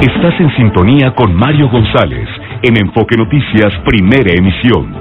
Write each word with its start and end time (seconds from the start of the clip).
Estás 0.00 0.38
en 0.38 0.54
sintonía 0.54 1.12
con 1.16 1.34
Mario 1.34 1.68
González 1.68 2.28
en 2.62 2.78
Enfoque 2.80 3.16
Noticias, 3.16 3.72
primera 3.84 4.32
emisión. 4.32 4.94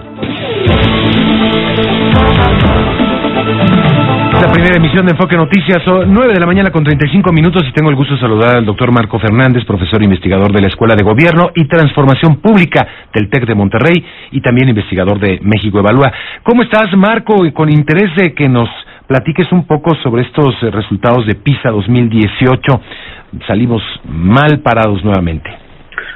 La 4.34 4.52
primera 4.52 4.78
emisión 4.78 5.06
de 5.06 5.12
Enfoque 5.12 5.38
Noticias, 5.38 5.84
son 5.86 6.12
9 6.12 6.34
de 6.34 6.40
la 6.40 6.48
mañana 6.48 6.72
con 6.72 6.84
35 6.84 7.32
minutos 7.32 7.64
y 7.70 7.72
tengo 7.72 7.92
el 7.92 7.96
gusto 7.96 8.16
de 8.16 8.20
saludar 8.20 8.58
al 8.58 8.66
doctor 8.66 8.92
Marco 8.92 9.20
Fernández, 9.20 9.64
profesor 9.66 10.02
investigador 10.02 10.52
de 10.52 10.62
la 10.62 10.68
Escuela 10.70 10.96
de 10.96 11.04
Gobierno 11.04 11.52
y 11.54 11.66
Transformación 11.66 12.38
Pública 12.38 12.88
del 13.14 13.30
TEC 13.30 13.46
de 13.46 13.54
Monterrey 13.54 14.04
y 14.32 14.42
también 14.42 14.70
investigador 14.70 15.20
de 15.20 15.40
México 15.44 15.78
Evalúa. 15.78 16.12
¿Cómo 16.42 16.64
estás, 16.64 16.88
Marco? 16.98 17.46
Y 17.46 17.52
con 17.52 17.70
interés 17.70 18.10
de 18.16 18.34
que 18.34 18.50
nos 18.50 18.70
platiques 19.08 19.52
un 19.52 19.66
poco 19.66 19.96
sobre 20.04 20.24
estos 20.24 20.56
eh, 20.62 20.72
resultados 20.72 21.26
de 21.26 21.36
PISA 21.36 21.70
2018. 21.70 22.82
Salimos 23.48 23.82
mal 24.06 24.60
parados 24.62 25.04
nuevamente. 25.04 25.50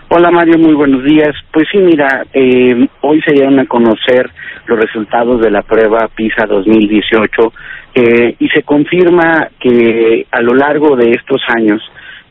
Hola 0.09 0.31
Mario, 0.31 0.57
muy 0.57 0.73
buenos 0.73 1.03
días. 1.03 1.35
Pues 1.51 1.67
sí, 1.71 1.77
mira, 1.77 2.25
eh, 2.33 2.87
hoy 3.01 3.21
se 3.21 3.33
dieron 3.33 3.59
a 3.59 3.65
conocer 3.65 4.29
los 4.65 4.79
resultados 4.79 5.41
de 5.41 5.51
la 5.51 5.61
prueba 5.61 6.07
PISA 6.15 6.45
2018 6.47 7.53
eh, 7.93 8.35
y 8.39 8.47
se 8.49 8.63
confirma 8.63 9.49
que 9.59 10.25
a 10.31 10.41
lo 10.41 10.55
largo 10.55 10.95
de 10.95 11.11
estos 11.11 11.41
años, 11.55 11.81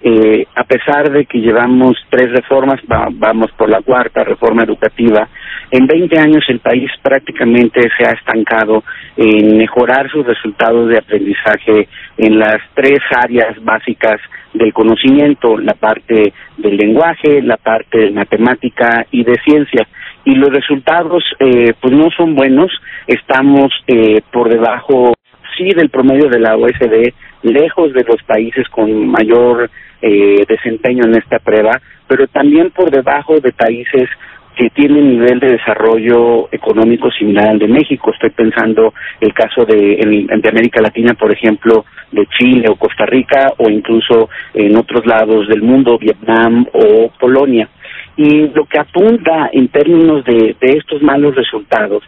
eh, 0.01 0.47
a 0.55 0.65
pesar 0.65 1.11
de 1.11 1.27
que 1.27 1.39
llevamos 1.39 1.97
tres 2.11 2.31
reformas, 2.31 2.81
vamos 2.87 3.51
por 3.53 3.69
la 3.69 3.83
cuarta 3.83 4.25
reforma 4.25 4.63
educativa, 4.63 5.29
en 5.71 5.87
20 5.87 6.19
años 6.19 6.45
el 6.49 6.61
país 6.61 6.91
prácticamente 7.03 7.81
se 7.97 8.09
ha 8.09 8.13
estancado 8.13 8.85
en 9.17 9.59
mejorar 9.59 10.11
sus 10.11 10.25
resultados 10.27 10.89
de 10.89 10.99
aprendizaje 10.99 11.89
en 12.17 12.39
las 12.39 12.59
tres 12.75 13.01
áreas 13.15 13.63
básicas 13.63 14.19
del 14.55 14.73
conocimiento, 14.73 15.59
la 15.59 15.75
parte 15.75 16.33
del 16.57 16.77
lenguaje, 16.77 17.43
la 17.43 17.59
parte 17.59 17.99
de 17.99 18.11
matemática 18.13 19.07
y 19.11 19.25
de 19.25 19.35
ciencia. 19.45 19.87
Y 20.25 20.37
los 20.37 20.49
resultados 20.49 21.23
eh, 21.39 21.75
pues 21.81 21.93
no 21.93 22.09
son 22.17 22.35
buenos, 22.35 22.71
estamos 23.07 23.71
eh, 23.87 24.23
por 24.33 24.49
debajo 24.49 25.13
sí 25.59 25.71
del 25.75 25.91
promedio 25.91 26.31
de 26.31 26.39
la 26.39 26.57
OSD, 26.57 27.13
lejos 27.43 27.93
de 27.93 28.05
los 28.05 28.23
países 28.23 28.67
con 28.69 29.09
mayor 29.09 29.69
eh, 30.01 30.45
desempeño 30.49 31.05
en 31.05 31.17
esta 31.17 31.41
prueba, 31.41 31.81
pero 32.07 32.27
también 32.29 32.71
por 32.71 32.91
debajo 32.91 33.41
de 33.41 33.53
países 33.53 34.09
que 34.57 34.71
tienen 34.71 35.11
nivel 35.11 35.39
de 35.39 35.53
desarrollo 35.53 36.49
económico 36.51 37.11
similar 37.13 37.51
al 37.51 37.59
de 37.61 37.69
México. 37.69 38.11
Estoy 38.13 38.31
pensando 38.31 38.93
el 39.21 39.33
caso 39.33 39.65
de, 39.65 39.77
de 39.77 40.49
América 40.49 40.81
Latina, 40.81 41.15
por 41.15 41.33
ejemplo, 41.33 41.85
de 42.11 42.27
Chile 42.27 42.67
o 42.69 42.75
Costa 42.75 43.07
Rica, 43.07 43.53
o 43.59 43.71
incluso 43.71 44.29
en 44.55 44.77
otros 44.77 45.07
lados 45.07 45.47
del 45.47 45.63
mundo, 45.63 45.99
Vietnam 45.99 46.67
o 46.73 47.09
Polonia. 47.21 47.69
Y 48.17 48.49
lo 48.49 48.65
que 48.65 48.81
apunta 48.81 49.49
en 49.53 49.69
términos 49.69 50.25
de 50.25 50.57
estos 50.61 51.03
malos 51.03 51.37
resultados 51.37 52.03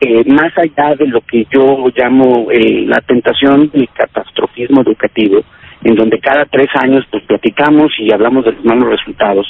eh, 0.00 0.24
más 0.26 0.52
allá 0.56 0.94
de 0.94 1.06
lo 1.06 1.20
que 1.22 1.46
yo 1.50 1.86
llamo 1.94 2.50
eh, 2.50 2.84
la 2.86 3.00
tentación 3.00 3.70
del 3.70 3.88
catastrofismo 3.94 4.82
educativo, 4.82 5.42
en 5.82 5.94
donde 5.94 6.18
cada 6.18 6.44
tres 6.46 6.68
años 6.74 7.04
pues 7.10 7.24
platicamos 7.24 7.92
y 7.98 8.12
hablamos 8.12 8.44
de 8.44 8.52
los 8.52 8.64
malos 8.64 8.90
resultados, 8.90 9.46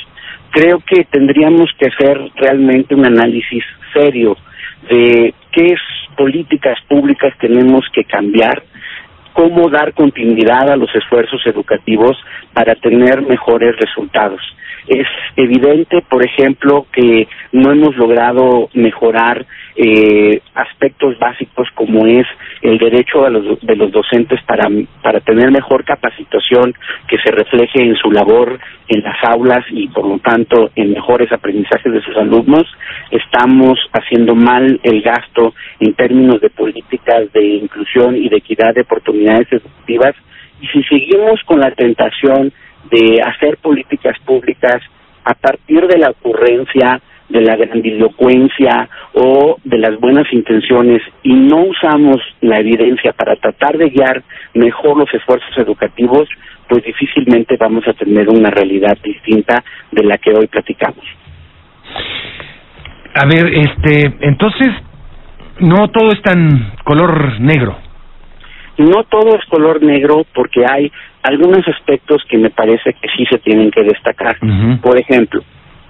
creo 0.50 0.80
que 0.80 1.04
tendríamos 1.04 1.70
que 1.78 1.88
hacer 1.88 2.18
realmente 2.36 2.94
un 2.94 3.06
análisis 3.06 3.64
serio 3.92 4.36
de 4.88 5.34
qué 5.52 5.74
políticas 6.16 6.78
públicas 6.88 7.34
tenemos 7.38 7.84
que 7.92 8.04
cambiar, 8.04 8.62
cómo 9.32 9.68
dar 9.68 9.92
continuidad 9.92 10.70
a 10.70 10.76
los 10.76 10.94
esfuerzos 10.94 11.42
educativos 11.46 12.16
para 12.52 12.74
tener 12.74 13.22
mejores 13.22 13.76
resultados. 13.76 14.40
Es 14.88 15.06
evidente, 15.36 16.02
por 16.08 16.24
ejemplo, 16.24 16.86
que 16.92 17.28
no 17.52 17.72
hemos 17.72 17.96
logrado 17.96 18.70
mejorar 18.72 19.44
eh, 19.76 20.40
aspectos 20.54 21.18
básicos 21.18 21.68
como 21.74 22.06
es 22.06 22.26
el 22.62 22.78
derecho 22.78 23.22
de 23.22 23.30
los, 23.30 23.60
de 23.60 23.76
los 23.76 23.92
docentes 23.92 24.40
para, 24.44 24.68
para 25.02 25.20
tener 25.20 25.50
mejor 25.50 25.84
capacitación 25.84 26.74
que 27.08 27.18
se 27.18 27.30
refleje 27.30 27.82
en 27.82 27.94
su 27.96 28.10
labor 28.10 28.58
en 28.88 29.02
las 29.02 29.16
aulas 29.24 29.64
y 29.70 29.88
por 29.88 30.06
lo 30.06 30.18
tanto 30.18 30.70
en 30.76 30.92
mejores 30.92 31.30
aprendizajes 31.30 31.92
de 31.92 32.02
sus 32.02 32.16
alumnos. 32.16 32.64
Estamos 33.10 33.78
haciendo 33.92 34.34
mal 34.34 34.80
el 34.82 35.02
gasto 35.02 35.54
en 35.80 35.94
términos 35.94 36.40
de 36.40 36.50
políticas 36.50 37.32
de 37.32 37.44
inclusión 37.44 38.16
y 38.16 38.28
de 38.28 38.36
equidad 38.38 38.74
de 38.74 38.82
oportunidades 38.82 39.48
educativas 39.52 40.14
y 40.60 40.66
si 40.68 40.82
seguimos 40.84 41.40
con 41.44 41.60
la 41.60 41.70
tentación 41.72 42.52
de 42.90 43.20
hacer 43.22 43.58
políticas 43.58 44.18
públicas 44.24 44.82
a 45.24 45.34
partir 45.34 45.86
de 45.86 45.98
la 45.98 46.10
ocurrencia 46.10 47.00
de 47.28 47.40
la 47.40 47.56
grandilocuencia 47.56 48.88
o 49.14 49.56
de 49.64 49.78
las 49.78 49.98
buenas 49.98 50.32
intenciones 50.32 51.02
y 51.22 51.32
no 51.32 51.62
usamos 51.64 52.18
la 52.40 52.58
evidencia 52.58 53.12
para 53.12 53.36
tratar 53.36 53.76
de 53.76 53.90
guiar 53.90 54.22
mejor 54.54 54.96
los 54.96 55.12
esfuerzos 55.12 55.56
educativos, 55.58 56.28
pues 56.68 56.84
difícilmente 56.84 57.56
vamos 57.58 57.86
a 57.88 57.92
tener 57.94 58.28
una 58.28 58.50
realidad 58.50 58.96
distinta 59.02 59.62
de 59.90 60.04
la 60.04 60.18
que 60.18 60.30
hoy 60.30 60.46
platicamos. 60.46 61.04
A 63.14 63.26
ver, 63.26 63.46
este, 63.46 64.14
entonces, 64.20 64.68
no 65.60 65.88
todo 65.88 66.10
es 66.12 66.22
tan 66.22 66.74
color 66.84 67.40
negro. 67.40 67.78
No 68.78 69.04
todo 69.04 69.36
es 69.36 69.44
color 69.46 69.82
negro 69.82 70.26
porque 70.34 70.64
hay 70.70 70.92
algunos 71.22 71.66
aspectos 71.66 72.22
que 72.28 72.36
me 72.36 72.50
parece 72.50 72.92
que 72.92 73.08
sí 73.16 73.24
se 73.30 73.38
tienen 73.38 73.70
que 73.70 73.82
destacar. 73.82 74.36
Por 74.82 75.00
ejemplo, 75.00 75.42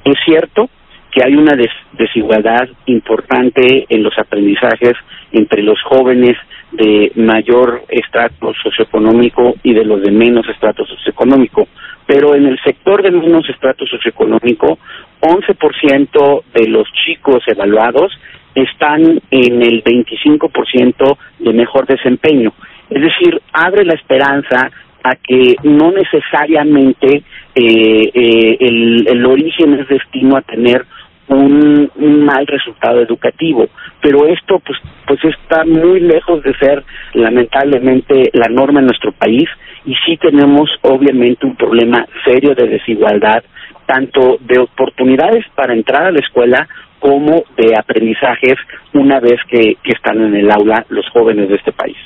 es 0.04 0.14
cierto 0.24 0.70
que 1.16 1.24
hay 1.24 1.34
una 1.34 1.56
desigualdad 1.92 2.68
importante 2.84 3.86
en 3.88 4.02
los 4.02 4.12
aprendizajes 4.18 4.92
entre 5.32 5.62
los 5.62 5.80
jóvenes 5.82 6.36
de 6.72 7.10
mayor 7.14 7.84
estrato 7.88 8.52
socioeconómico 8.62 9.54
y 9.62 9.72
de 9.72 9.86
los 9.86 10.02
de 10.02 10.10
menos 10.10 10.46
estrato 10.46 10.84
socioeconómico. 10.84 11.68
Pero 12.06 12.34
en 12.34 12.44
el 12.44 12.58
sector 12.62 13.02
de 13.02 13.12
menos 13.12 13.48
estrato 13.48 13.86
socioeconómico, 13.86 14.78
11% 15.22 16.42
de 16.52 16.68
los 16.68 16.86
chicos 17.06 17.42
evaluados 17.46 18.12
están 18.54 19.00
en 19.30 19.62
el 19.62 19.82
25% 19.82 21.16
de 21.38 21.52
mejor 21.54 21.86
desempeño. 21.86 22.52
Es 22.90 23.00
decir, 23.00 23.40
abre 23.54 23.86
la 23.86 23.94
esperanza 23.94 24.70
a 25.02 25.14
que 25.14 25.56
no 25.62 25.92
necesariamente 25.92 27.22
eh, 27.54 28.10
eh, 28.12 28.56
el, 28.60 29.06
el 29.08 29.24
origen 29.24 29.80
es 29.80 29.88
destino 29.88 30.36
a 30.36 30.42
tener 30.42 30.84
un, 31.28 31.90
mal 32.24 32.46
resultado 32.46 33.00
educativo 33.00 33.68
pero 34.00 34.26
esto 34.26 34.60
pues 34.60 34.78
pues 35.06 35.18
está 35.24 35.64
muy 35.64 36.00
lejos 36.00 36.42
de 36.42 36.54
ser 36.54 36.84
lamentablemente 37.14 38.30
la 38.32 38.48
norma 38.48 38.80
en 38.80 38.86
nuestro 38.86 39.12
país 39.12 39.48
y 39.84 39.94
sí 40.04 40.16
tenemos 40.16 40.68
obviamente 40.82 41.46
un 41.46 41.56
problema 41.56 42.06
serio 42.24 42.54
de 42.54 42.68
desigualdad 42.68 43.42
tanto 43.86 44.38
de 44.40 44.58
oportunidades 44.58 45.44
para 45.54 45.72
entrar 45.72 46.06
a 46.06 46.10
la 46.10 46.18
escuela 46.18 46.68
como 46.98 47.44
de 47.56 47.76
aprendizajes 47.78 48.56
una 48.92 49.20
vez 49.20 49.38
que, 49.48 49.76
que 49.82 49.92
están 49.92 50.20
en 50.20 50.34
el 50.34 50.50
aula 50.50 50.84
los 50.88 51.08
jóvenes 51.10 51.48
de 51.48 51.56
este 51.56 51.72
país. 51.72 51.96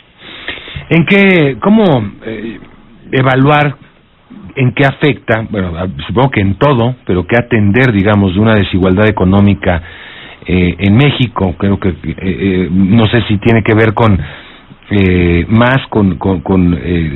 ¿En 0.91 1.07
qué, 1.07 1.57
cómo 1.61 1.85
eh, 2.25 2.59
evaluar 3.13 3.77
en 4.57 4.73
qué 4.73 4.85
afecta, 4.85 5.47
bueno, 5.51 5.73
supongo 6.07 6.31
que 6.31 6.41
en 6.41 6.55
todo, 6.57 6.97
pero 7.07 7.27
qué 7.27 7.37
atender, 7.37 7.93
digamos, 7.93 8.35
de 8.35 8.41
una 8.41 8.55
desigualdad 8.55 9.09
económica 9.09 9.83
eh, 10.47 10.77
en 10.79 10.97
México, 10.97 11.55
creo 11.59 11.79
que, 11.79 11.89
eh, 11.89 11.95
eh, 12.05 12.69
no 12.71 13.07
sé 13.07 13.23
si 13.29 13.39
tiene 13.39 13.63
que 13.63 13.75
ver 13.75 13.95
con 13.95 14.19
eh, 14.93 15.47
más 15.49 15.87
con, 15.89 16.17
con, 16.17 16.41
con 16.41 16.73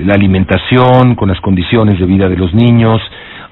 la 0.06 0.14
alimentación, 0.14 1.16
con 1.16 1.28
las 1.28 1.41
condiciones 1.41 1.99
de 1.99 2.06
vida 2.06 2.28
de 2.28 2.37
los 2.37 2.55
niños, 2.55 3.00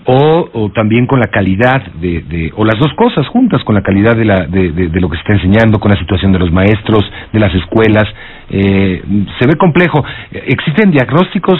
o, 0.05 0.49
o 0.53 0.71
también 0.71 1.07
con 1.07 1.21
la 1.21 1.27
calidad 1.27 1.83
de, 1.95 2.23
de, 2.23 2.53
o 2.57 2.65
las 2.65 2.79
dos 2.79 2.93
cosas 2.95 3.27
juntas, 3.29 3.63
con 3.65 3.75
la 3.75 3.83
calidad 3.83 4.17
de, 4.17 4.25
la, 4.25 4.47
de, 4.47 4.73
de, 4.73 4.89
de 4.89 5.01
lo 5.01 5.09
que 5.09 5.17
se 5.17 5.23
está 5.23 5.35
enseñando, 5.35 5.79
con 5.79 5.91
la 5.91 5.99
situación 5.99 6.33
de 6.33 6.39
los 6.39 6.53
maestros, 6.53 7.05
de 7.33 7.41
las 7.41 7.55
escuelas. 7.55 8.05
Eh, 8.51 9.03
se 9.39 9.47
ve 9.47 9.55
complejo. 9.59 10.05
¿Existen 10.31 10.91
diagnósticos 10.91 11.59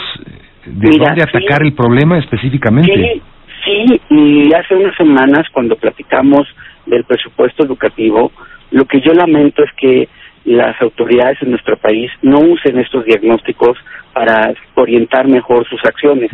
de 0.67 0.99
dónde 0.99 1.23
atacar 1.23 1.63
el 1.63 1.75
problema 1.75 2.19
específicamente. 2.19 2.93
Sí, 2.93 3.23
sí, 3.65 4.01
y 4.11 4.55
hace 4.55 4.75
unas 4.75 4.97
semanas 4.97 5.47
cuando 5.53 5.77
platicamos 5.77 6.47
del 6.87 7.05
presupuesto 7.05 7.65
educativo, 7.65 8.33
lo 8.71 8.85
que 8.87 9.01
yo 9.01 9.13
lamento 9.13 9.63
es 9.63 9.71
que 9.77 10.09
las 10.45 10.81
autoridades 10.83 11.39
en 11.43 11.51
nuestro 11.51 11.77
país 11.77 12.11
no 12.23 12.41
usen 12.41 12.79
estos 12.79 13.05
diagnósticos 13.05 13.79
para 14.13 14.53
orientar 14.75 15.27
mejor 15.27 15.67
sus 15.69 15.83
acciones. 15.85 16.31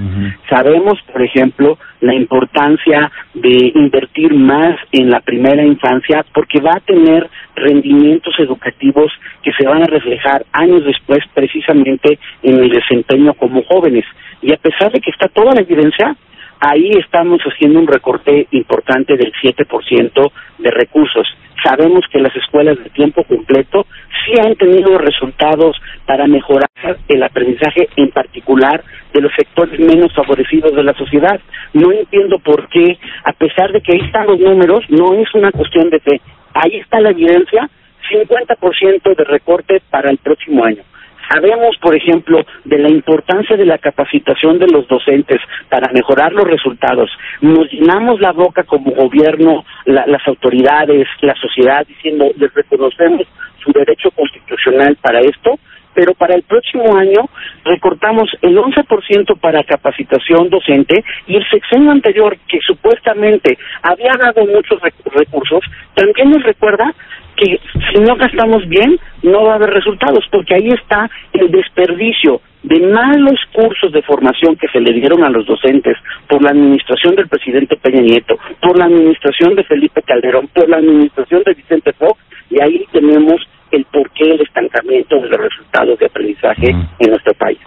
Sabemos, 0.48 1.00
por 1.12 1.22
ejemplo, 1.22 1.78
la 2.00 2.14
importancia 2.14 3.10
de 3.34 3.72
invertir 3.74 4.34
más 4.34 4.76
en 4.92 5.10
la 5.10 5.20
primera 5.20 5.62
infancia 5.62 6.24
porque 6.34 6.60
va 6.60 6.72
a 6.72 6.80
tener 6.80 7.28
rendimientos 7.54 8.34
educativos 8.38 9.12
que 9.42 9.52
se 9.52 9.66
van 9.66 9.82
a 9.82 9.86
reflejar 9.86 10.44
años 10.52 10.84
después 10.84 11.20
precisamente 11.34 12.18
en 12.42 12.58
el 12.58 12.70
desempeño 12.70 13.34
como 13.34 13.62
jóvenes. 13.64 14.04
Y 14.42 14.52
a 14.52 14.56
pesar 14.56 14.90
de 14.90 15.00
que 15.00 15.10
está 15.10 15.28
toda 15.28 15.54
la 15.54 15.62
evidencia, 15.62 16.16
ahí 16.60 16.90
estamos 16.98 17.40
haciendo 17.42 17.78
un 17.78 17.86
recorte 17.86 18.46
importante 18.50 19.16
del 19.16 19.32
7% 19.32 20.32
de 20.58 20.70
recursos. 20.70 21.26
Sabemos 21.62 22.04
que 22.10 22.20
las 22.20 22.34
escuelas 22.36 22.78
de 22.78 22.90
tiempo 22.90 23.24
completo 23.24 23.86
sí 24.24 24.38
han 24.40 24.54
tenido 24.56 24.96
resultados 24.98 25.76
para 26.06 26.26
mejorar 26.26 26.68
el 27.08 27.22
aprendizaje, 27.22 27.88
en 27.96 28.10
particular 28.10 28.82
de 29.12 29.20
los 29.20 29.32
sectores 29.34 29.78
menos 29.80 30.12
favorecidos 30.14 30.74
de 30.74 30.84
la 30.84 30.94
sociedad. 30.94 31.40
No 31.72 31.92
entiendo 31.92 32.38
por 32.38 32.68
qué, 32.68 32.98
a 33.24 33.32
pesar 33.32 33.72
de 33.72 33.80
que 33.80 33.92
ahí 33.92 34.00
están 34.04 34.26
los 34.26 34.38
números, 34.38 34.84
no 34.88 35.14
es 35.14 35.34
una 35.34 35.50
cuestión 35.50 35.90
de 35.90 36.00
fe. 36.00 36.20
Ahí 36.54 36.76
está 36.76 37.00
la 37.00 37.10
evidencia, 37.10 37.68
50% 38.10 39.16
de 39.16 39.24
recorte 39.24 39.82
para 39.90 40.10
el 40.10 40.18
próximo 40.18 40.64
año. 40.64 40.82
Sabemos, 41.30 41.76
por 41.80 41.94
ejemplo, 41.94 42.44
de 42.64 42.78
la 42.78 42.88
importancia 42.88 43.56
de 43.56 43.66
la 43.66 43.78
capacitación 43.78 44.58
de 44.58 44.66
los 44.68 44.88
docentes 44.88 45.40
para 45.68 45.92
mejorar 45.92 46.32
los 46.32 46.46
resultados. 46.46 47.10
Nos 47.40 47.70
llenamos 47.70 48.20
la 48.20 48.32
boca 48.32 48.64
como 48.64 48.92
gobierno, 48.92 49.64
las 49.84 50.26
autoridades, 50.26 51.06
la 51.20 51.34
sociedad, 51.34 51.86
diciendo, 51.86 52.26
les 52.36 52.52
reconocemos 52.54 53.26
su 53.62 53.72
derecho 53.72 54.10
constitucional 54.12 54.96
para 55.02 55.20
esto, 55.20 55.58
pero 55.94 56.14
para 56.14 56.34
el 56.34 56.42
próximo 56.42 56.96
año 56.96 57.28
recortamos 57.64 58.30
el 58.42 58.56
11% 58.56 59.38
para 59.40 59.64
capacitación 59.64 60.48
docente 60.48 61.04
y 61.26 61.36
el 61.36 61.44
sexenio 61.50 61.90
anterior, 61.90 62.36
que 62.46 62.58
supuestamente 62.64 63.58
había 63.82 64.12
dado 64.18 64.46
muchos 64.46 64.80
recursos, 65.12 65.60
también 65.94 66.30
nos 66.30 66.42
recuerda 66.44 66.94
que 67.38 67.60
si 67.92 68.00
no 68.00 68.16
gastamos 68.16 68.68
bien, 68.68 68.98
no 69.22 69.44
va 69.44 69.52
a 69.52 69.56
haber 69.56 69.70
resultados, 69.70 70.24
porque 70.30 70.54
ahí 70.54 70.68
está 70.68 71.08
el 71.32 71.50
desperdicio 71.50 72.40
de 72.62 72.80
malos 72.80 73.38
cursos 73.52 73.92
de 73.92 74.02
formación 74.02 74.56
que 74.56 74.68
se 74.68 74.80
le 74.80 74.92
dieron 74.92 75.22
a 75.22 75.30
los 75.30 75.46
docentes 75.46 75.96
por 76.28 76.42
la 76.42 76.50
administración 76.50 77.14
del 77.14 77.28
presidente 77.28 77.76
Peña 77.76 78.02
Nieto, 78.02 78.36
por 78.60 78.76
la 78.76 78.86
administración 78.86 79.54
de 79.54 79.64
Felipe 79.64 80.02
Calderón, 80.02 80.48
por 80.48 80.68
la 80.68 80.78
administración 80.78 81.42
de 81.46 81.54
Vicente 81.54 81.92
Fox, 81.92 82.20
y 82.50 82.60
ahí 82.60 82.84
tenemos 82.92 83.40
el 83.70 83.84
porqué 83.84 84.24
del 84.24 84.40
estancamiento 84.40 85.16
de 85.16 85.28
los 85.28 85.38
resultados 85.38 85.98
de 85.98 86.06
aprendizaje 86.06 86.70
en 86.70 87.10
nuestro 87.10 87.34
país. 87.34 87.58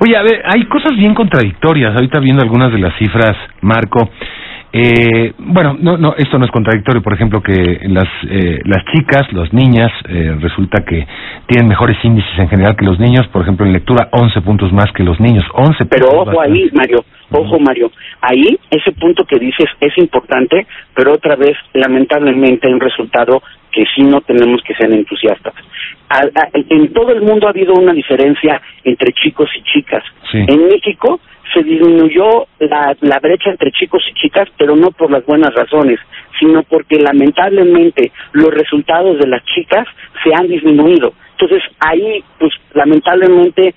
Oye, 0.00 0.16
a 0.16 0.22
ver, 0.22 0.42
hay 0.44 0.64
cosas 0.64 0.96
bien 0.96 1.14
contradictorias. 1.14 1.94
Ahorita 1.94 2.18
viendo 2.20 2.42
algunas 2.42 2.72
de 2.72 2.78
las 2.78 2.96
cifras, 2.98 3.36
Marco, 3.60 4.10
eh, 4.76 5.32
bueno, 5.38 5.76
no, 5.78 5.96
no, 5.96 6.16
esto 6.18 6.36
no 6.36 6.46
es 6.46 6.50
contradictorio, 6.50 7.00
por 7.00 7.14
ejemplo, 7.14 7.40
que 7.40 7.78
las, 7.84 8.08
eh, 8.28 8.58
las 8.64 8.84
chicas, 8.86 9.32
las 9.32 9.52
niñas, 9.52 9.92
eh, 10.08 10.36
resulta 10.40 10.84
que 10.84 11.06
tienen 11.46 11.68
mejores 11.68 11.96
índices 12.02 12.36
en 12.36 12.48
general 12.48 12.74
que 12.74 12.84
los 12.84 12.98
niños, 12.98 13.24
por 13.28 13.42
ejemplo, 13.42 13.64
en 13.64 13.72
lectura 13.72 14.08
11 14.10 14.40
puntos 14.40 14.72
más 14.72 14.90
que 14.92 15.04
los 15.04 15.20
niños, 15.20 15.44
11 15.52 15.84
Pero 15.84 16.08
ojo 16.08 16.40
ahí, 16.40 16.68
Mario, 16.72 17.04
ojo 17.30 17.60
Mario, 17.60 17.92
ahí 18.20 18.58
ese 18.68 18.90
punto 18.90 19.24
que 19.24 19.38
dices 19.38 19.66
es 19.78 19.96
importante, 19.96 20.66
pero 20.92 21.12
otra 21.12 21.36
vez, 21.36 21.56
lamentablemente, 21.74 22.66
hay 22.66 22.74
un 22.74 22.80
resultado 22.80 23.44
que 23.70 23.84
sí 23.94 24.02
no 24.02 24.22
tenemos 24.22 24.60
que 24.66 24.74
ser 24.74 24.92
entusiastas. 24.92 25.54
en 26.52 26.92
todo 26.92 27.12
el 27.12 27.22
mundo 27.22 27.46
ha 27.46 27.50
habido 27.50 27.74
una 27.74 27.92
diferencia 27.92 28.60
entre 28.82 29.12
chicos 29.12 29.48
y 29.56 29.62
chicas. 29.62 30.02
En 30.32 30.66
México, 30.66 31.20
se 31.54 31.62
disminuyó 31.62 32.46
la, 32.58 32.96
la 33.00 33.18
brecha 33.20 33.50
entre 33.50 33.70
chicos 33.70 34.02
y 34.10 34.14
chicas, 34.20 34.48
pero 34.58 34.76
no 34.76 34.90
por 34.90 35.10
las 35.10 35.24
buenas 35.24 35.54
razones, 35.54 35.98
sino 36.38 36.62
porque 36.64 36.98
lamentablemente 36.98 38.12
los 38.32 38.52
resultados 38.52 39.18
de 39.18 39.28
las 39.28 39.44
chicas 39.44 39.86
se 40.22 40.34
han 40.34 40.48
disminuido. 40.48 41.14
Entonces 41.38 41.62
ahí, 41.80 42.22
pues 42.38 42.52
lamentablemente, 42.74 43.74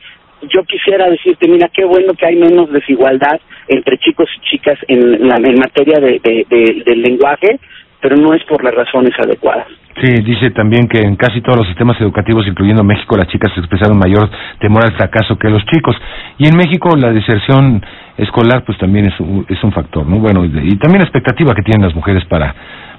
yo 0.50 0.63
quisiera 0.63 1.09
decirte, 1.09 1.47
mira, 1.47 1.69
qué 1.74 1.85
bueno 1.85 2.13
que 2.13 2.25
hay 2.25 2.35
menos 2.35 2.71
desigualdad 2.71 3.39
entre 3.68 3.97
chicos 4.00 4.30
y 4.38 4.50
chicas 4.50 4.77
en, 4.88 5.27
la, 5.27 5.35
en 5.38 5.59
materia 5.59 6.00
de, 6.00 6.19
de, 6.23 6.83
del 6.85 7.01
lenguaje, 7.01 7.59
pero 8.01 8.15
no 8.15 8.33
es 8.33 8.44
por 8.45 8.63
las 8.63 8.73
razones 8.73 9.13
adecuadas. 9.19 9.67
Sí, 10.01 10.13
dice 10.23 10.51
también 10.51 10.88
que 10.88 10.99
en 10.99 11.15
casi 11.15 11.41
todos 11.41 11.57
los 11.57 11.67
sistemas 11.67 11.99
educativos, 11.99 12.45
incluyendo 12.47 12.83
México, 12.83 13.17
las 13.17 13.27
chicas 13.29 13.51
expresaron 13.57 13.97
mayor 13.97 14.29
temor 14.59 14.85
al 14.85 14.94
fracaso 14.95 15.38
que 15.39 15.49
los 15.49 15.65
chicos. 15.65 15.95
Y 16.38 16.47
en 16.47 16.55
México 16.55 16.95
la 16.95 17.11
deserción 17.11 17.83
escolar 18.15 18.63
pues 18.63 18.77
también 18.77 19.07
es 19.07 19.19
un, 19.19 19.45
es 19.49 19.63
un 19.63 19.71
factor, 19.71 20.05
¿no? 20.05 20.19
Bueno, 20.19 20.45
y, 20.45 20.77
también 20.77 20.99
la 20.99 21.05
expectativa 21.05 21.55
que 21.55 21.63
tienen 21.63 21.88
las 21.88 21.95
mujeres 21.95 22.23
para, 22.25 22.53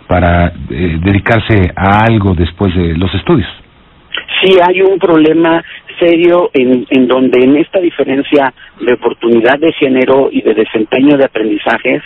para 0.08 0.52
eh, 0.70 0.98
dedicarse 1.00 1.72
a 1.76 2.04
algo 2.04 2.34
después 2.34 2.74
de 2.74 2.96
los 2.96 3.14
estudios. 3.14 3.48
Sí, 4.42 4.56
hay 4.60 4.82
un 4.82 4.98
problema 4.98 5.62
serio 6.00 6.50
en, 6.52 6.84
en 6.90 7.06
donde 7.06 7.44
en 7.44 7.56
esta 7.58 7.78
diferencia 7.78 8.52
de 8.80 8.94
oportunidad 8.94 9.58
de 9.60 9.72
género 9.74 10.30
y 10.32 10.42
de 10.42 10.54
desempeño 10.54 11.16
de 11.16 11.24
aprendizajes, 11.24 12.02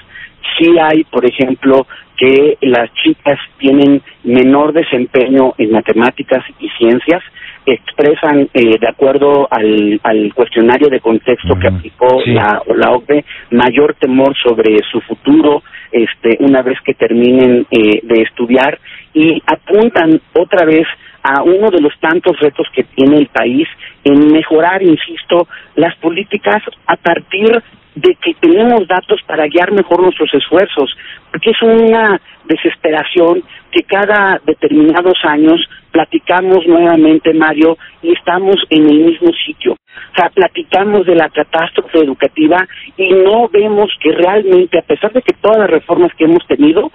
sí 0.59 0.79
hay, 0.79 1.05
por 1.05 1.25
ejemplo, 1.25 1.87
que 2.17 2.57
las 2.61 2.93
chicas 2.95 3.39
tienen 3.59 4.03
menor 4.23 4.73
desempeño 4.73 5.55
en 5.59 5.73
matemáticas 5.73 6.45
y 6.61 6.69
ciencias, 6.79 7.23
expresan, 7.67 8.49
eh, 8.55 8.79
de 8.79 8.89
acuerdo 8.89 9.49
al, 9.51 10.01
al, 10.03 10.35
cuestionario 10.35 10.89
de 10.89 11.01
contexto 11.01 11.55
que 11.57 11.69
aplicó 11.69 12.21
la, 12.27 12.63
la 12.77 12.91
OCDE, 12.91 13.25
mayor 13.51 13.95
temor 13.95 14.35
sobre 14.37 14.79
su 14.91 15.01
futuro 15.01 15.63
este, 15.93 16.39
una 16.41 16.63
vez 16.63 16.79
que 16.85 16.95
terminen 16.95 17.67
eh, 17.71 18.01
de 18.03 18.23
estudiar 18.23 18.79
y 19.15 19.43
apuntan 19.47 20.21
otra 20.35 20.65
vez 20.65 20.87
a 21.23 21.43
uno 21.43 21.71
de 21.71 21.81
los 21.81 21.93
tantos 22.01 22.39
retos 22.41 22.67
que 22.75 22.83
tiene 22.83 23.19
el 23.19 23.27
país 23.29 23.69
en 24.03 24.33
mejorar, 24.33 24.83
insisto, 24.83 25.47
las 25.77 25.95
políticas 25.97 26.63
a 26.87 26.97
partir 26.97 27.63
de 27.95 28.17
que 28.23 28.35
tenemos 28.35 28.87
datos 28.89 29.21
para 29.27 29.47
guiar 29.47 29.73
mejor 29.73 30.03
nuestros 30.03 30.33
esfuerzos, 30.33 30.95
porque 31.31 31.51
es 31.51 31.63
una 31.63 32.21
desesperación 32.45 33.43
que 33.71 33.83
cada 33.83 34.41
determinados 34.45 35.19
años 35.25 35.61
platicamos 35.91 36.67
nuevamente, 36.67 37.35
Mario, 37.35 37.77
y 38.03 38.13
estamos 38.13 38.57
en 38.71 38.89
el 38.89 38.99
mismo 39.01 39.31
sitio. 39.45 39.73
O 39.73 40.15
sea, 40.17 40.31
platicamos 40.31 41.07
de 41.07 41.15
la 41.15 41.29
catástrofe 41.29 41.99
educativa 41.99 42.67
y 42.97 43.13
no 43.13 43.49
vemos 43.49 43.91
que 44.01 44.13
realmente, 44.13 44.79
a 44.79 44.83
pesar 44.83 45.13
de 45.13 45.23
que 45.23 45.35
todas 45.35 45.59
las 45.59 45.71
reformas 45.71 46.13
que 46.17 46.25
hemos 46.25 46.47
tenido, 46.47 46.91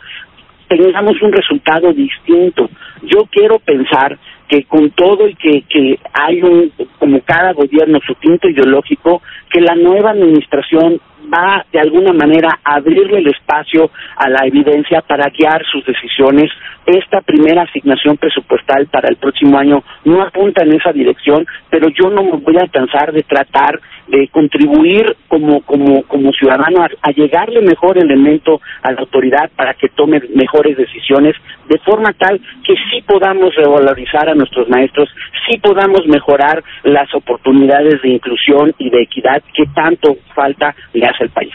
tengamos 0.68 1.22
un 1.22 1.32
resultado 1.32 1.94
distinto. 1.94 2.70
Yo 3.04 3.26
quiero 3.32 3.60
pensar 3.60 4.18
que 4.48 4.64
con 4.64 4.92
todo 4.92 5.28
y 5.28 5.36
que, 5.36 5.64
que 5.70 6.00
hay 6.14 6.42
un, 6.42 6.72
como 7.00 7.20
cada 7.22 7.54
gobierno, 7.54 8.00
su 8.06 8.16
tinto 8.16 8.48
ideológico, 8.48 9.22
que 9.50 9.62
la 9.62 9.76
nueva 9.76 10.12
administración 10.12 11.00
va 11.34 11.66
de 11.72 11.80
alguna 11.80 12.14
manera 12.14 12.60
a 12.64 12.76
abrirle 12.76 13.20
el 13.20 13.28
espacio 13.28 13.92
a 14.16 14.30
la 14.30 14.46
evidencia 14.46 15.02
para 15.02 15.30
guiar 15.30 15.64
sus 15.66 15.86
decisiones. 15.86 16.50
Esta 16.86 17.22
primera 17.22 17.64
asignación 17.64 18.18
presupuestal 18.18 18.88
para 18.88 19.10
el 19.10 19.18
próximo 19.18 19.58
año 19.58 19.84
no 20.06 20.22
apunta 20.22 20.64
en 20.64 20.74
esa 20.74 20.92
dirección, 20.92 21.46
pero 21.70 21.90
yo 21.90 22.10
no 22.10 22.24
me 22.24 22.38
voy 22.38 22.58
a 22.58 22.68
cansar 22.68 23.12
de 23.12 23.24
tratar 23.24 23.80
de 24.08 24.28
contribuir 24.30 25.16
como 25.28 25.62
como 25.62 26.04
como 26.04 26.32
ciudadano 26.32 26.84
a, 26.84 27.12
llegarle 27.12 27.62
mejor 27.62 27.98
elemento 27.98 28.62
a 28.84 28.92
la 28.92 29.02
autoridad 29.02 29.50
para 29.56 29.74
que 29.74 29.90
tome 29.90 30.22
mejores 30.36 30.78
decisiones 30.78 31.36
de 31.68 31.80
forma 31.80 32.14
tal 32.14 32.40
que 32.64 32.76
sí 32.92 33.02
podamos 33.06 33.56
revalorizar 33.56 34.30
a 34.30 34.36
nuestros 34.36 34.70
maestros, 34.70 35.10
sí 35.50 35.58
podamos 35.60 36.06
mejorar 36.08 36.64
las 36.84 37.14
oportunidades 37.16 38.02
de 38.02 38.10
inclusión 38.10 38.74
y 38.78 38.90
de 38.90 39.02
equidad 39.02 39.42
que 39.54 39.66
tanto 39.74 40.18
falta 40.36 40.76
le 40.94 41.06
hace 41.06 41.24
al 41.24 41.30
país. 41.30 41.54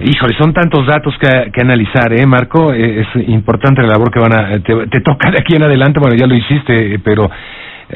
Híjole, 0.00 0.34
son 0.38 0.52
tantos 0.54 0.86
datos 0.86 1.12
que, 1.18 1.60
analizar, 1.60 2.12
¿eh, 2.12 2.24
Marco? 2.24 2.72
Eh, 2.72 3.00
es 3.00 3.28
importante 3.28 3.82
la 3.82 3.88
labor 3.88 4.12
que 4.12 4.20
van 4.20 4.32
a... 4.32 4.62
Te, 4.62 4.86
te 4.86 5.00
toca 5.00 5.30
de 5.32 5.38
aquí 5.40 5.56
en 5.56 5.64
adelante, 5.64 5.98
bueno, 5.98 6.14
ya 6.16 6.26
lo 6.26 6.36
hiciste, 6.36 7.00
pero 7.02 7.28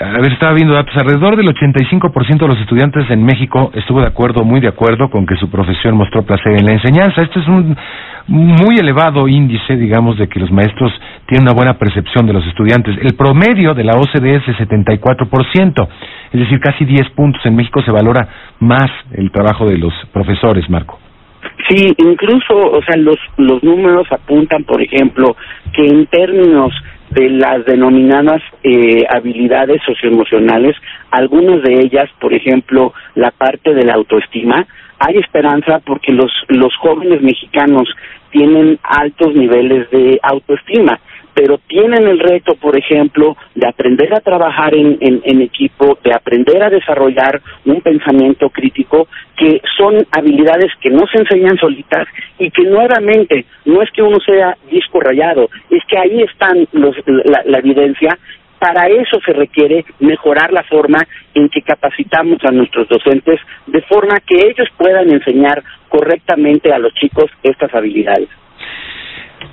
a 0.01 0.21
ver, 0.21 0.33
estaba 0.33 0.55
viendo 0.55 0.73
datos, 0.73 0.95
alrededor 0.97 1.37
del 1.37 1.49
85% 1.49 2.39
de 2.39 2.49
los 2.49 2.59
estudiantes 2.61 3.11
en 3.11 3.23
México 3.25 3.71
estuvo 3.75 4.01
de 4.01 4.07
acuerdo, 4.07 4.43
muy 4.43 4.61
de 4.61 4.69
acuerdo 4.69 5.11
con 5.11 5.27
que 5.27 5.37
su 5.37 5.51
profesión 5.51 5.97
mostró 5.97 6.23
placer 6.23 6.53
en 6.53 6.65
la 6.65 6.73
enseñanza. 6.73 7.21
Este 7.21 7.41
es 7.41 7.47
un 7.47 7.77
muy 8.27 8.79
elevado 8.79 9.29
índice, 9.29 9.77
digamos, 9.77 10.17
de 10.17 10.29
que 10.29 10.41
los 10.41 10.51
maestros 10.51 10.93
tienen 11.27 11.47
una 11.47 11.55
buena 11.55 11.79
percepción 11.79 12.27
de 12.27 12.33
los 12.33 12.47
estudiantes. 12.47 12.97
El 13.03 13.15
promedio 13.17 13.75
de 13.75 13.85
la 13.85 13.93
OCDE 13.93 14.37
es 14.37 14.47
de 14.47 14.55
74%, 14.55 15.89
es 16.33 16.41
decir, 16.41 16.59
casi 16.61 16.87
10 16.87 17.11
puntos. 17.11 17.45
En 17.45 17.55
México 17.55 17.83
se 17.83 17.93
valora 17.93 18.27
más 18.61 18.91
el 19.13 19.31
trabajo 19.31 19.67
de 19.67 19.77
los 19.77 19.93
profesores, 20.11 20.71
Marco. 20.71 20.99
Sí, 21.69 21.93
incluso, 21.99 22.55
o 22.55 22.83
sea, 22.83 22.97
los, 22.97 23.19
los 23.37 23.63
números 23.63 24.07
apuntan, 24.11 24.65
por 24.65 24.81
ejemplo, 24.81 25.37
que 25.75 25.85
en 25.85 26.07
términos 26.07 26.73
de 27.15 27.31
las 27.31 27.65
denominadas 27.67 28.43
eh, 28.63 29.05
habilidades 29.09 29.83
socioemocionales, 29.85 30.77
algunas 31.11 31.63
de 31.63 31.75
ellas, 31.75 32.09
por 32.21 32.33
ejemplo, 32.33 32.93
la 33.15 33.31
parte 33.31 33.75
de 33.75 33.85
la 33.85 33.95
autoestima, 33.95 34.67
hay 34.99 35.19
esperanza 35.19 35.81
porque 35.81 36.13
los, 36.13 36.33
los 36.49 36.75
jóvenes 36.77 37.21
mexicanos 37.23 37.89
tienen 38.31 38.79
altos 38.83 39.35
niveles 39.35 39.91
de 39.91 40.19
autoestima 40.23 40.99
pero 41.35 41.59
tienen 41.67 42.07
el 42.07 42.19
reto, 42.19 42.55
por 42.55 42.77
ejemplo, 42.77 43.37
de 43.55 43.67
aprender 43.67 44.15
a 44.15 44.21
trabajar 44.21 44.75
en, 44.75 45.41
equipo, 45.41 45.99
de 46.05 46.13
aprender 46.15 46.63
a 46.63 46.71
desarrollar 46.71 47.41
un 47.65 47.81
pensamiento 47.81 48.51
crítico, 48.51 49.09
que 49.37 49.61
son 49.77 50.07
habilidades 50.13 50.73
que 50.81 50.91
no 50.91 51.07
se 51.07 51.19
enseñan 51.19 51.57
solitas 51.59 52.07
y 52.39 52.51
que 52.51 52.63
nuevamente 52.63 53.47
no 53.65 53.83
es 53.83 53.91
que 53.91 54.03
uno 54.03 54.19
sea 54.21 54.57
disco 54.71 55.01
rayado, 55.01 55.49
es 55.71 55.83
que 55.89 55.99
ahí 55.99 56.23
están 56.23 56.67
los, 56.73 56.95
la 57.07 57.59
evidencia 57.59 58.19
para 58.63 58.87
eso 58.87 59.19
se 59.27 59.33
requiere 59.33 59.85
mejorar 59.99 60.53
la 60.53 60.63
forma 60.63 60.99
en 61.35 61.49
que 61.49 61.63
capacitamos 61.63 62.39
a 62.45 62.53
nuestros 62.53 62.89
docentes 62.89 63.41
de 63.67 63.83
forma 63.83 64.21
que 64.21 64.37
ellos 64.37 64.69
puedan 64.77 65.11
enseñar 65.11 65.65
correctamente 65.89 66.73
a 66.73 66.79
los 66.79 66.95
chicos 66.95 67.29
estas 67.43 67.75
habilidades. 67.75 68.29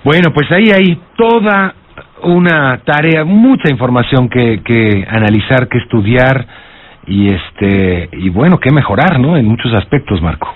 Bueno, 0.03 0.31
pues 0.33 0.49
ahí 0.51 0.71
hay 0.71 0.99
toda 1.17 1.75
una 2.23 2.81
tarea, 2.85 3.23
mucha 3.23 3.69
información 3.69 4.29
que, 4.29 4.61
que 4.63 5.05
analizar, 5.07 5.67
que 5.67 5.77
estudiar 5.79 6.45
y 7.05 7.27
este 7.33 8.09
y 8.13 8.29
bueno, 8.29 8.59
que 8.59 8.71
mejorar, 8.71 9.19
¿no? 9.19 9.35
En 9.37 9.45
muchos 9.45 9.73
aspectos, 9.73 10.21
Marco. 10.21 10.53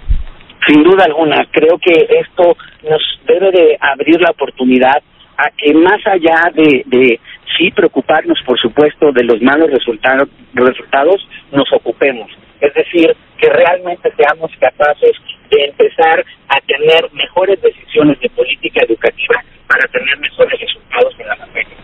Sin 0.67 0.83
duda 0.83 1.03
alguna, 1.05 1.45
creo 1.51 1.77
que 1.77 2.07
esto 2.21 2.55
nos 2.89 3.01
debe 3.27 3.51
de 3.51 3.77
abrir 3.79 4.21
la 4.21 4.31
oportunidad 4.31 5.01
a 5.37 5.49
que 5.57 5.73
más 5.73 5.99
allá 6.05 6.51
de, 6.53 6.83
de 6.85 7.19
sí 7.57 7.71
preocuparnos, 7.71 8.39
por 8.45 8.57
supuesto, 8.59 9.11
de 9.11 9.23
los 9.23 9.41
malos 9.41 9.69
resultados, 9.69 10.29
resultados, 10.53 11.27
nos 11.51 11.71
ocupemos. 11.73 12.31
Es 12.63 12.73
decir, 12.73 13.11
que 13.37 13.49
realmente 13.49 14.09
seamos 14.15 14.49
capaces 14.57 15.11
de 15.51 15.65
empezar 15.65 16.23
a 16.47 16.61
tener 16.65 17.11
mejores 17.11 17.61
decisiones 17.61 18.17
de 18.21 18.29
política 18.29 18.85
educativa 18.87 19.43
para 19.67 19.85
tener 19.91 20.17
mejores 20.19 20.59
resultados 20.59 21.13
en 21.19 21.27
la 21.27 21.35
materia. 21.35 21.75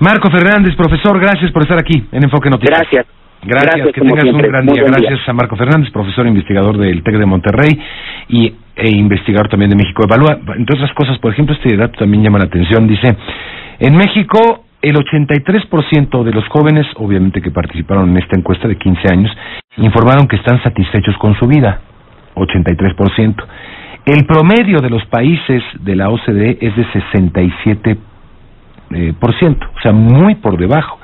Marco 0.00 0.30
Fernández, 0.30 0.74
profesor, 0.76 1.20
gracias 1.20 1.52
por 1.52 1.62
estar 1.62 1.78
aquí 1.78 2.08
en 2.10 2.24
Enfoque 2.24 2.48
Noticias. 2.48 2.80
Gracias. 2.80 3.06
Gracias, 3.42 3.92
que 3.92 4.00
tengas 4.00 4.24
un 4.24 4.38
gran 4.38 4.66
día. 4.66 4.82
Gracias 4.84 5.28
a 5.28 5.32
Marco 5.32 5.56
Fernández, 5.56 5.92
profesor 5.92 6.26
e 6.26 6.30
investigador 6.30 6.78
del 6.78 7.02
TEC 7.02 7.16
de 7.18 7.26
Monterrey 7.26 7.70
y 8.28 8.54
e 8.74 8.90
investigador 8.90 9.48
también 9.48 9.70
de 9.70 9.76
México 9.76 10.04
Evalúa. 10.04 10.38
Entre 10.56 10.74
otras 10.74 10.92
cosas, 10.94 11.18
por 11.18 11.32
ejemplo, 11.32 11.54
este 11.54 11.76
dato 11.76 11.98
también 11.98 12.24
llama 12.24 12.38
la 12.38 12.46
atención. 12.46 12.86
Dice, 12.88 13.14
en 13.80 13.96
México 13.96 14.64
el 14.82 14.96
83% 14.96 16.22
de 16.22 16.32
los 16.32 16.46
jóvenes, 16.48 16.86
obviamente 16.96 17.42
que 17.42 17.50
participaron 17.50 18.10
en 18.10 18.18
esta 18.18 18.36
encuesta 18.36 18.68
de 18.68 18.76
15 18.76 19.12
años, 19.12 19.32
informaron 19.76 20.28
que 20.28 20.36
están 20.36 20.62
satisfechos 20.62 21.16
con 21.18 21.34
su 21.34 21.46
vida. 21.46 21.80
83%. 22.34 23.44
El 24.06 24.24
promedio 24.26 24.80
de 24.80 24.90
los 24.90 25.04
países 25.06 25.62
de 25.80 25.96
la 25.96 26.08
OCDE 26.08 26.58
es 26.60 26.76
de 26.76 26.86
67%, 26.86 27.98
eh, 28.90 29.12
por 29.20 29.38
ciento, 29.38 29.66
o 29.76 29.80
sea, 29.80 29.92
muy 29.92 30.36
por 30.36 30.56
debajo 30.56 30.97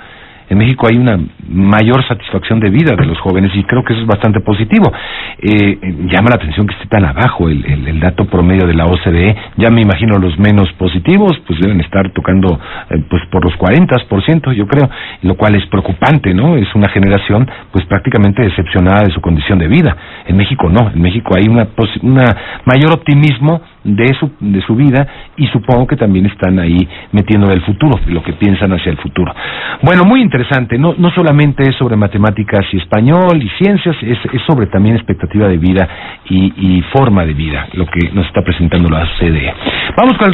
en 0.49 0.59
México 0.59 0.87
hay 0.89 0.99
una 0.99 1.19
mayor 1.49 2.07
satisfacción 2.07 2.61
de 2.61 2.71
vida 2.71 2.95
de 2.97 3.07
los 3.07 3.19
jóvenes 3.21 3.51
y 3.55 3.65
creo 3.65 3.83
que 3.83 3.93
eso 3.93 4.03
es 4.03 4.09
bastante 4.09 4.41
positivo. 4.41 4.93
Eh, 5.39 5.79
llama 6.11 6.31
la 6.31 6.37
atención 6.37 6.67
que 6.67 6.75
esté 6.75 6.89
tan 6.89 7.05
abajo 7.05 7.49
el, 7.49 7.65
el, 7.65 8.01
dato 8.01 8.27
promedio 8.27 8.67
de 8.67 8.75
la 8.75 8.85
OCDE. 8.85 9.37
Ya 9.57 9.71
me 9.71 9.81
imagino 9.81 10.19
los 10.19 10.39
menos 10.39 10.71
positivos, 10.75 11.33
pues 11.47 11.61
deben 11.61 11.81
estar 11.81 12.11
tocando 12.11 12.59
eh, 12.91 13.03
pues 13.09 13.23
por 13.31 13.45
los 13.45 13.55
40%, 13.55 14.53
yo 14.53 14.67
creo, 14.67 14.91
lo 15.23 15.37
cual 15.37 15.55
es 15.55 15.67
preocupante, 15.67 16.35
¿no? 16.35 16.57
Es 16.57 16.75
una 16.75 16.89
generación 16.89 17.49
pues 17.73 17.85
prácticamente 17.87 18.43
decepcionada 18.43 19.05
de 19.07 19.13
su 19.13 19.21
condición 19.21 19.59
de 19.59 19.69
vida. 19.69 19.97
En 20.27 20.37
México 20.37 20.69
no, 20.71 20.91
en 20.91 21.01
México 21.01 21.35
hay 21.37 21.49
una, 21.49 21.69
una 22.03 22.37
mayor 22.65 22.93
optimismo 22.93 23.61
de 23.85 24.15
su, 24.19 24.31
de 24.41 24.63
su 24.63 24.75
vida 24.75 25.07
y 25.37 25.47
supongo 25.49 25.87
que 25.87 25.97
también 25.97 26.27
están 26.27 26.59
ahí 26.59 26.89
metiendo 27.13 27.53
el 27.53 27.61
futuro, 27.63 28.01
lo 28.07 28.23
que 28.23 28.33
piensan 28.33 28.73
hacia 28.73 28.91
el 28.91 28.99
futuro. 28.99 29.35
Bueno, 29.83 30.05
muy 30.05 30.23
interesante, 30.23 30.79
no, 30.79 30.95
no 30.97 31.11
solamente 31.11 31.69
es 31.69 31.77
sobre 31.77 31.97
matemáticas 31.97 32.65
y 32.73 32.79
español 32.79 33.43
y 33.43 33.49
ciencias, 33.63 33.97
es, 34.03 34.19
es 34.33 34.43
sobre 34.47 34.67
también 34.67 34.97
expectativa 34.97 35.49
de 35.49 35.59
vida 35.59 35.89
y, 36.31 36.53
y 36.57 36.83
forma 36.97 37.25
de 37.25 37.35
vida, 37.35 37.69
lo 37.75 37.87
que 37.87 38.11
nos 38.13 38.27
está 38.27 38.43
presentando 38.43 38.89
la 38.89 39.07
CDE. 39.19 39.53
Vamos 39.97 40.17
con 40.17 40.29
el 40.29 40.33